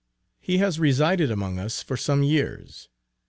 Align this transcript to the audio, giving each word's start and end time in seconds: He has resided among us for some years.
He 0.39 0.57
has 0.57 0.79
resided 0.79 1.29
among 1.29 1.59
us 1.59 1.83
for 1.83 1.95
some 1.95 2.23
years. 2.23 2.89